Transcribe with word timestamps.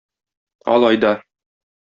Алай 0.73 0.99
да. 1.05 1.13